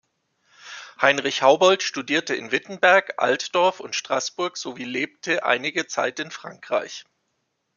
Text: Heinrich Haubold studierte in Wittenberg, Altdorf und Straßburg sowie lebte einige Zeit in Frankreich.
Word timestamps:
Heinrich 0.99 1.43
Haubold 1.43 1.83
studierte 1.83 2.33
in 2.33 2.51
Wittenberg, 2.51 3.13
Altdorf 3.17 3.79
und 3.79 3.95
Straßburg 3.95 4.57
sowie 4.57 4.83
lebte 4.85 5.43
einige 5.45 5.85
Zeit 5.85 6.19
in 6.19 6.31
Frankreich. 6.31 7.05